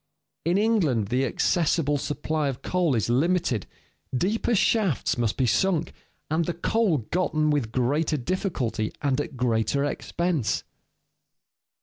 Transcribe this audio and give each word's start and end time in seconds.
In 0.45 0.57
England 0.57 1.09
the 1.09 1.25
accessible 1.27 1.99
supply 1.99 2.47
of 2.47 2.63
coal 2.63 2.95
is 2.95 3.07
limited, 3.07 3.67
deeper 4.17 4.55
shafts 4.55 5.15
must 5.15 5.37
be 5.37 5.45
sunk, 5.45 5.93
and 6.31 6.45
the 6.45 6.55
coal 6.55 6.97
gotten 7.11 7.51
with 7.51 7.71
greater 7.71 8.17
difficulty 8.17 8.91
and 9.03 9.21
at 9.21 9.37
greater 9.37 9.85
expense. 9.85 10.63